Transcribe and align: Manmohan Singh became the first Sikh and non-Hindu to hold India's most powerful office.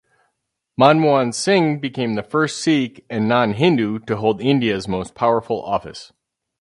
Manmohan 0.79 1.31
Singh 1.31 1.79
became 1.79 2.15
the 2.15 2.23
first 2.23 2.57
Sikh 2.59 3.05
and 3.07 3.29
non-Hindu 3.29 3.99
to 4.07 4.15
hold 4.17 4.41
India's 4.41 4.87
most 4.87 5.13
powerful 5.13 5.61
office. 5.63 6.11